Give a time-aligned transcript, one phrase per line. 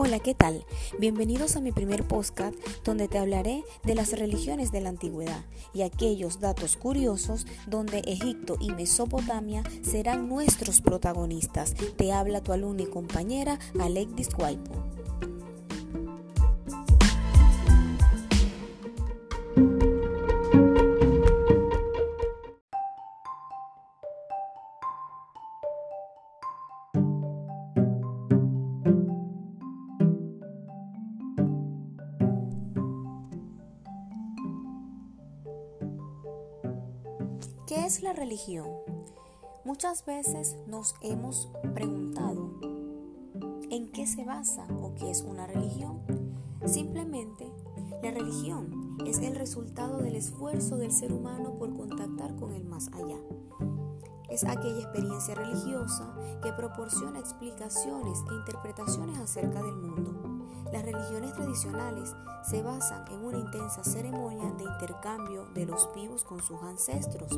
[0.00, 0.64] Hola, ¿qué tal?
[1.00, 5.44] Bienvenidos a mi primer podcast donde te hablaré de las religiones de la antigüedad
[5.74, 11.74] y aquellos datos curiosos donde Egipto y Mesopotamia serán nuestros protagonistas.
[11.96, 14.84] Te habla tu alumna y compañera Alexis Guaipo.
[39.64, 42.52] Muchas veces nos hemos preguntado
[43.68, 46.02] en qué se basa o qué es una religión.
[46.64, 47.50] Simplemente,
[48.00, 52.88] la religión es el resultado del esfuerzo del ser humano por contactar con el más
[52.92, 53.18] allá.
[54.30, 60.28] Es aquella experiencia religiosa que proporciona explicaciones e interpretaciones acerca del mundo
[60.72, 66.42] las religiones tradicionales se basan en una intensa ceremonia de intercambio de los vivos con
[66.42, 67.30] sus ancestros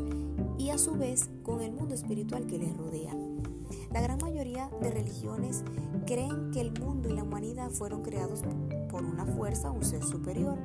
[0.70, 3.12] y a su vez con el mundo espiritual que les rodea.
[3.92, 5.64] La gran mayoría de religiones
[6.06, 8.42] creen que el mundo y la humanidad fueron creados
[8.88, 10.58] por una fuerza, un ser superior.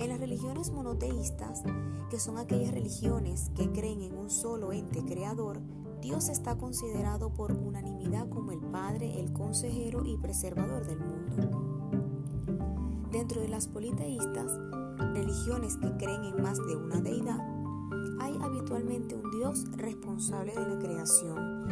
[0.00, 1.62] En las religiones monoteístas,
[2.10, 5.62] que son aquellas religiones que creen en un solo ente creador,
[6.02, 12.28] Dios está considerado por unanimidad como el Padre, el consejero y preservador del mundo.
[13.10, 14.52] Dentro de las politeístas,
[15.14, 17.57] religiones que creen en más de una deidad,
[18.20, 21.68] hay habitualmente un Dios responsable de la creación.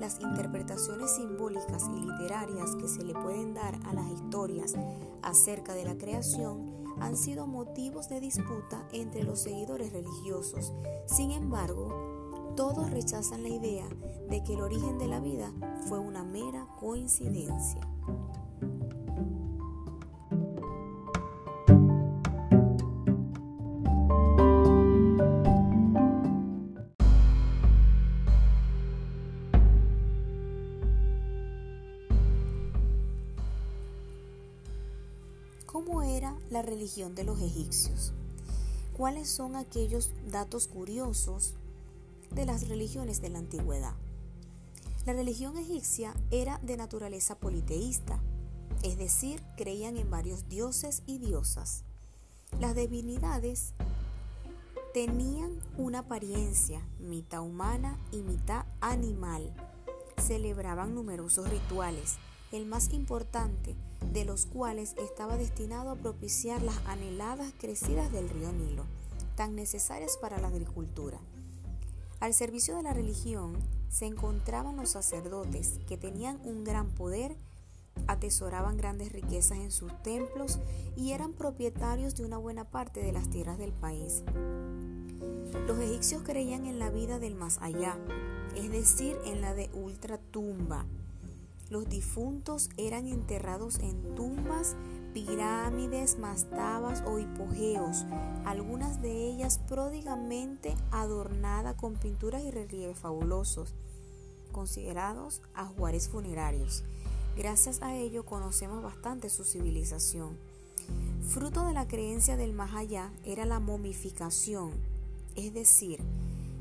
[0.00, 4.74] Las interpretaciones simbólicas y literarias que se le pueden dar a las historias
[5.22, 10.72] acerca de la creación han sido motivos de disputa entre los seguidores religiosos.
[11.06, 13.88] Sin embargo, todos rechazan la idea
[14.28, 15.52] de que el origen de la vida
[15.88, 17.80] fue una mera coincidencia.
[36.58, 38.12] La religión de los egipcios?
[38.96, 41.54] ¿Cuáles son aquellos datos curiosos
[42.32, 43.94] de las religiones de la antigüedad?
[45.06, 48.18] La religión egipcia era de naturaleza politeísta,
[48.82, 51.84] es decir, creían en varios dioses y diosas.
[52.58, 53.74] Las divinidades
[54.92, 59.54] tenían una apariencia mitad humana y mitad animal.
[60.20, 62.16] Celebraban numerosos rituales,
[62.52, 63.76] el más importante
[64.12, 68.84] de los cuales estaba destinado a propiciar las anheladas crecidas del río Nilo,
[69.36, 71.18] tan necesarias para la agricultura.
[72.20, 73.56] Al servicio de la religión
[73.88, 77.36] se encontraban los sacerdotes, que tenían un gran poder,
[78.06, 80.58] atesoraban grandes riquezas en sus templos
[80.96, 84.22] y eran propietarios de una buena parte de las tierras del país.
[85.66, 87.96] Los egipcios creían en la vida del más allá,
[88.56, 90.86] es decir, en la de ultratumba,
[91.70, 94.76] los difuntos eran enterrados en tumbas,
[95.12, 98.06] pirámides, mastabas o hipogeos,
[98.44, 103.74] algunas de ellas pródigamente adornadas con pinturas y relieves fabulosos,
[104.52, 106.84] considerados ajuares funerarios.
[107.36, 110.36] Gracias a ello conocemos bastante su civilización.
[111.28, 114.72] Fruto de la creencia del más allá era la momificación,
[115.36, 116.00] es decir,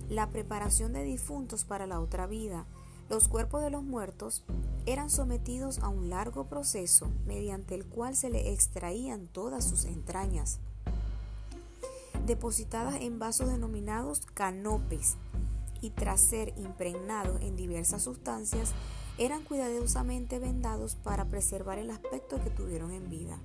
[0.09, 2.65] la preparación de difuntos para la otra vida,
[3.09, 4.43] los cuerpos de los muertos
[4.85, 10.59] eran sometidos a un largo proceso mediante el cual se le extraían todas sus entrañas,
[12.25, 15.15] depositadas en vasos denominados canopes,
[15.81, 18.73] y tras ser impregnados en diversas sustancias,
[19.17, 23.39] eran cuidadosamente vendados para preservar el aspecto que tuvieron en vida.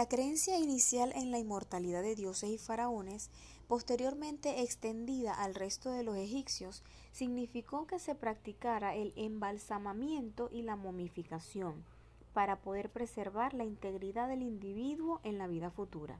[0.00, 3.28] La creencia inicial en la inmortalidad de dioses y faraones,
[3.68, 6.82] posteriormente extendida al resto de los egipcios,
[7.12, 11.84] significó que se practicara el embalsamamiento y la momificación
[12.32, 16.18] para poder preservar la integridad del individuo en la vida futura,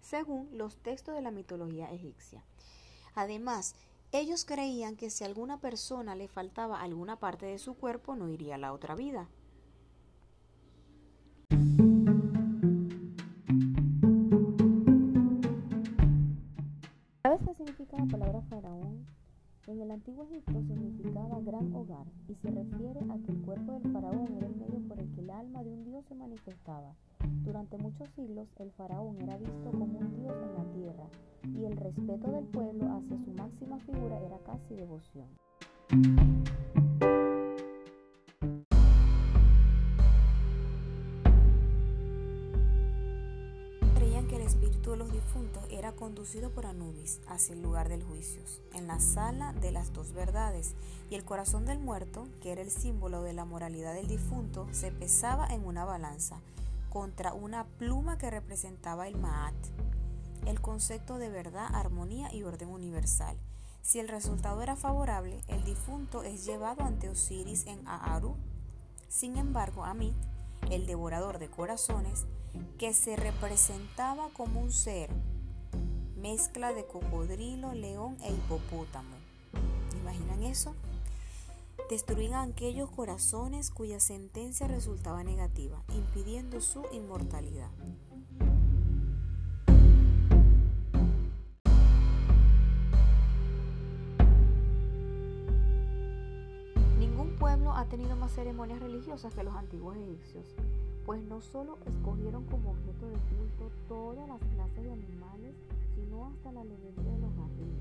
[0.00, 2.44] según los textos de la mitología egipcia.
[3.16, 3.74] Además,
[4.12, 8.28] ellos creían que si a alguna persona le faltaba alguna parte de su cuerpo no
[8.28, 9.28] iría a la otra vida.
[20.08, 24.46] Antiguo Egipto significaba gran hogar y se refiere a que el cuerpo del faraón era
[24.46, 26.94] el medio por el que el alma de un dios se manifestaba.
[27.44, 31.04] Durante muchos siglos el faraón era visto como un dios en la tierra
[31.54, 35.28] y el respeto del pueblo hacia su máxima figura era casi devoción.
[44.56, 48.40] De los difuntos era conducido por Anubis hacia el lugar del juicio,
[48.72, 50.74] en la sala de las dos verdades,
[51.10, 54.90] y el corazón del muerto, que era el símbolo de la moralidad del difunto, se
[54.90, 56.40] pesaba en una balanza
[56.88, 59.54] contra una pluma que representaba el Maat,
[60.46, 63.36] el concepto de verdad, armonía y orden universal.
[63.82, 68.36] Si el resultado era favorable, el difunto es llevado ante Osiris en Aaru.
[69.08, 70.16] Sin embargo, Amit,
[70.70, 72.26] el devorador de corazones,
[72.78, 75.10] que se representaba como un ser,
[76.16, 79.16] mezcla de cocodrilo, león e hipopótamo.
[80.00, 80.74] ¿Imaginan eso?
[81.90, 87.70] Destruían aquellos corazones cuya sentencia resultaba negativa, impidiendo su inmortalidad.
[97.58, 100.54] Pueblo ha tenido más ceremonias religiosas que los antiguos egipcios
[101.04, 105.54] pues no solo escogieron como objeto de culto todas las clases de animales,
[105.94, 107.80] sino hasta la alimento de los jardines.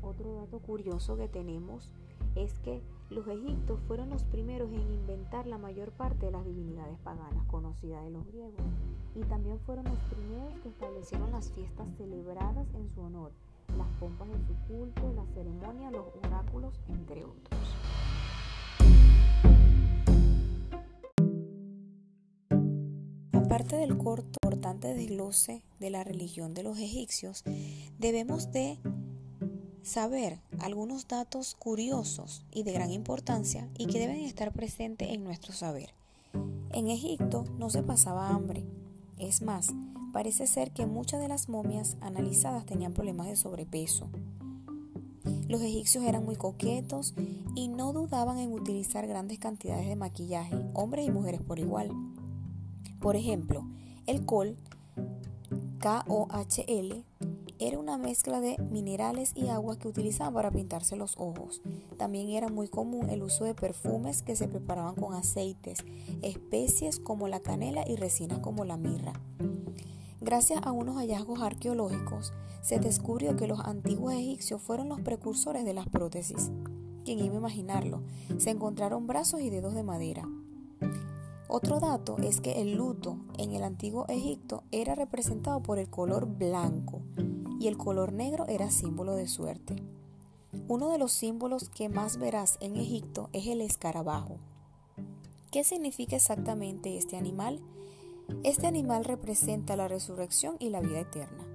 [0.00, 1.92] Otro dato curioso que tenemos
[2.34, 2.80] es que
[3.10, 8.02] los egipcios fueron los primeros en inventar la mayor parte de las divinidades paganas conocidas
[8.04, 8.64] de los griegos
[9.14, 13.30] y también fueron los primeros que establecieron las fiestas celebradas en su honor,
[13.76, 17.77] las pompas de su culto, la ceremonia, los oráculos, entre otros.
[23.48, 27.44] Aparte del corto importante desglose de la religión de los egipcios,
[27.98, 28.76] debemos de
[29.82, 35.54] saber algunos datos curiosos y de gran importancia y que deben estar presentes en nuestro
[35.54, 35.94] saber.
[36.72, 38.66] En Egipto no se pasaba hambre.
[39.16, 39.68] Es más,
[40.12, 44.10] parece ser que muchas de las momias analizadas tenían problemas de sobrepeso.
[45.48, 47.14] Los egipcios eran muy coquetos
[47.54, 51.90] y no dudaban en utilizar grandes cantidades de maquillaje, hombres y mujeres por igual.
[53.00, 53.66] Por ejemplo,
[54.06, 54.56] el col,
[55.80, 57.04] KOHL,
[57.60, 61.60] era una mezcla de minerales y agua que utilizaban para pintarse los ojos.
[61.96, 65.78] También era muy común el uso de perfumes que se preparaban con aceites,
[66.22, 69.12] especies como la canela y resinas como la mirra.
[70.20, 75.74] Gracias a unos hallazgos arqueológicos, se descubrió que los antiguos egipcios fueron los precursores de
[75.74, 76.50] las prótesis.
[77.04, 78.02] ¿Quién iba a imaginarlo?
[78.36, 80.28] Se encontraron brazos y dedos de madera.
[81.50, 86.26] Otro dato es que el luto en el antiguo Egipto era representado por el color
[86.26, 87.00] blanco
[87.58, 89.82] y el color negro era símbolo de suerte.
[90.68, 94.36] Uno de los símbolos que más verás en Egipto es el escarabajo.
[95.50, 97.62] ¿Qué significa exactamente este animal?
[98.44, 101.47] Este animal representa la resurrección y la vida eterna.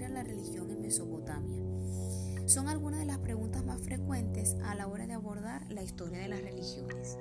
[0.00, 1.62] Era la religión en Mesopotamia?
[2.46, 6.28] Son algunas de las preguntas más frecuentes a la hora de abordar la historia de
[6.28, 7.18] las religiones.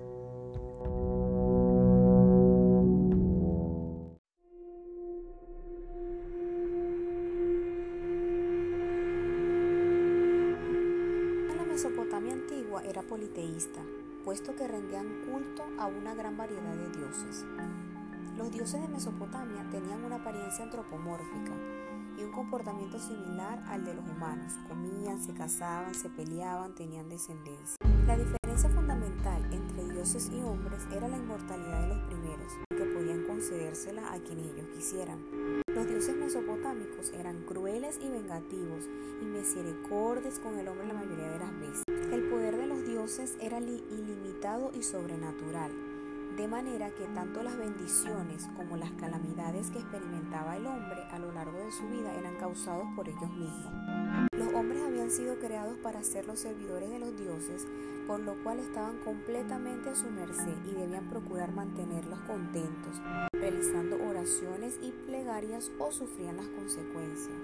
[11.57, 13.81] La Mesopotamia antigua era politeísta,
[14.23, 17.45] puesto que rendían culto a una gran variedad de dioses.
[18.37, 21.51] Los dioses de Mesopotamia tenían una apariencia antropomórfica
[22.19, 24.53] y un comportamiento similar al de los humanos.
[24.67, 27.77] Comían, se casaban, se peleaban, tenían descendencia.
[28.05, 33.23] La diferencia fundamental entre dioses y hombres era la inmortalidad de los primeros, que podían
[33.23, 35.19] concedérsela a quienes ellos quisieran.
[35.73, 38.85] Los dioses mesopotámicos eran crueles y vengativos
[39.21, 41.83] y misericordes con el hombre la mayoría de las veces.
[42.11, 45.88] El poder de los dioses era ilimitado y sobrenatural
[46.39, 51.33] de manera que tanto las bendiciones como las calamidades que experimentaba el hombre a lo
[51.33, 53.73] largo de su vida eran causados por ellos mismos.
[54.31, 57.67] Los hombres habían sido creados para ser los servidores de los dioses,
[58.07, 63.01] por lo cual estaban completamente a su merced y debían procurar mantenerlos contentos,
[63.33, 67.35] realizando oraciones y plegarias o sufrían las consecuencias.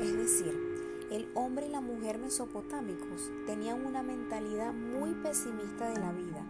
[0.00, 0.58] Es decir,
[1.10, 6.41] el hombre y la mujer mesopotámicos tenían una mentalidad muy pesimista de la vida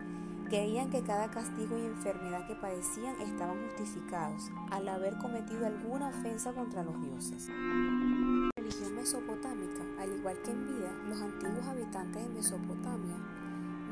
[0.53, 6.53] Creían que cada castigo y enfermedad que padecían estaban justificados al haber cometido alguna ofensa
[6.53, 7.49] contra los dioses.
[7.49, 13.17] La religión mesopotámica, al igual que en vida, los antiguos habitantes de Mesopotamia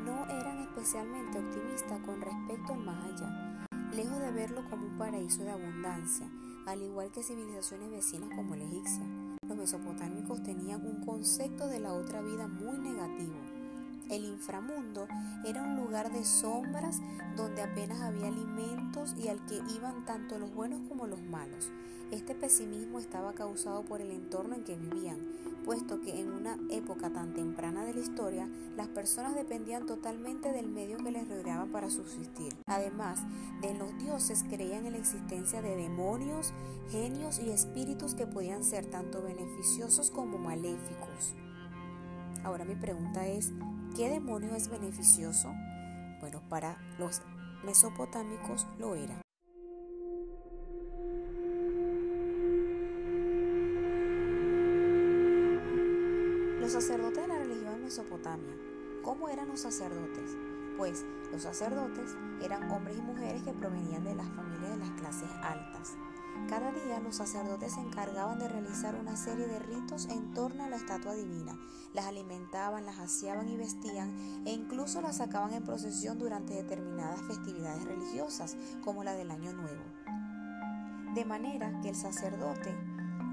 [0.05, 3.65] no eran especialmente optimistas con respecto al más allá.
[3.95, 6.29] lejos de verlo como un paraíso de abundancia,
[6.67, 9.03] al igual que civilizaciones vecinas como la egipcia.
[9.47, 13.50] Los mesopotámicos tenían un concepto de la otra vida muy negativo.
[14.11, 15.07] El inframundo
[15.45, 16.99] era un lugar de sombras
[17.37, 21.71] donde apenas había alimentos y al que iban tanto los buenos como los malos.
[22.11, 25.17] Este pesimismo estaba causado por el entorno en que vivían,
[25.63, 30.67] puesto que en una época tan temprana de la historia, las personas dependían totalmente del
[30.67, 32.53] medio que les rodeaba para subsistir.
[32.65, 33.21] Además
[33.61, 36.51] de los dioses, creían en la existencia de demonios,
[36.89, 41.33] genios y espíritus que podían ser tanto beneficiosos como maléficos.
[42.43, 43.53] Ahora mi pregunta es,
[43.95, 45.53] ¿qué demonio es beneficioso?
[46.19, 47.21] Bueno, para los
[47.63, 49.21] mesopotámicos lo era.
[56.59, 58.55] Los sacerdotes de la religión en Mesopotamia.
[59.03, 60.37] ¿Cómo eran los sacerdotes?
[60.77, 65.29] Pues los sacerdotes eran hombres y mujeres que provenían de las familias de las clases
[65.41, 65.97] altas.
[66.47, 70.69] Cada día los sacerdotes se encargaban de realizar una serie de ritos en torno a
[70.69, 71.57] la estatua divina.
[71.93, 77.85] Las alimentaban, las aseaban y vestían e incluso las sacaban en procesión durante determinadas festividades
[77.85, 79.83] religiosas, como la del Año Nuevo.
[81.15, 82.75] De manera que el sacerdote,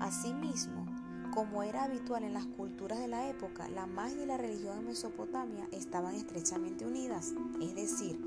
[0.00, 0.86] asimismo,
[1.34, 4.86] como era habitual en las culturas de la época, la magia y la religión en
[4.86, 8.20] Mesopotamia estaban estrechamente unidas, es decir,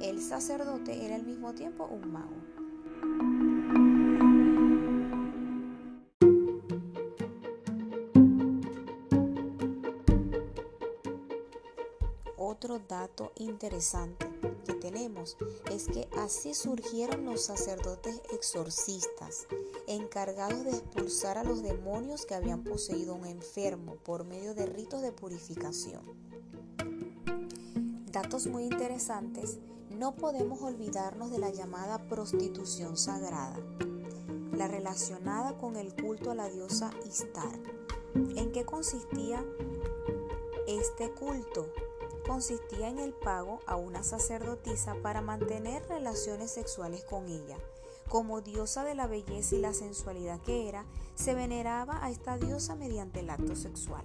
[0.00, 2.59] el sacerdote era al mismo tiempo un mago.
[12.70, 14.30] Otro dato interesante
[14.64, 15.36] que tenemos
[15.72, 19.48] es que así surgieron los sacerdotes exorcistas,
[19.88, 24.66] encargados de expulsar a los demonios que habían poseído a un enfermo por medio de
[24.66, 26.02] ritos de purificación.
[28.12, 29.58] Datos muy interesantes,
[29.98, 33.58] no podemos olvidarnos de la llamada prostitución sagrada,
[34.52, 37.58] la relacionada con el culto a la diosa Istar.
[38.14, 39.44] ¿En qué consistía
[40.68, 41.66] este culto?
[42.30, 47.56] Consistía en el pago a una sacerdotisa para mantener relaciones sexuales con ella.
[48.08, 50.84] Como diosa de la belleza y la sensualidad que era,
[51.16, 54.04] se veneraba a esta diosa mediante el acto sexual.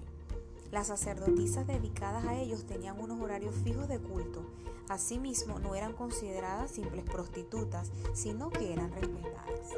[0.72, 4.44] Las sacerdotisas dedicadas a ellos tenían unos horarios fijos de culto.
[4.90, 9.70] Asimismo, no eran consideradas simples prostitutas, sino que eran respetadas.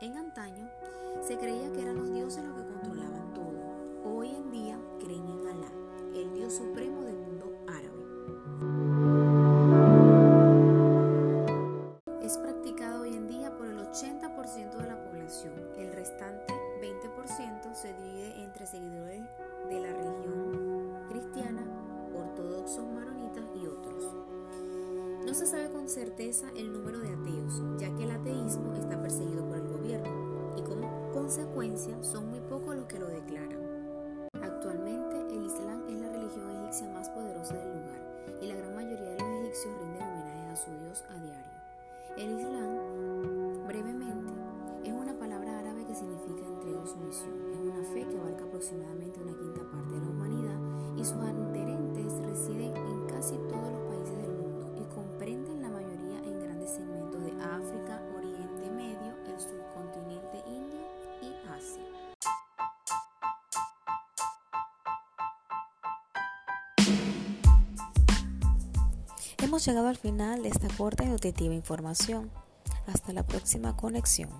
[0.00, 0.66] En antaño
[1.20, 3.52] se creía que eran los dioses los que controlaban todo.
[4.02, 5.70] Hoy en día creen en Alá,
[6.14, 7.33] el dios supremo del mundo
[25.70, 30.54] con certeza el número de ateos, ya que el ateísmo está perseguido por el gobierno
[30.56, 33.63] y como consecuencia son muy pocos los que lo declaran.
[69.54, 72.28] Hemos llegado al final de esta corta y nutritiva información.
[72.88, 74.30] Hasta la próxima conexión.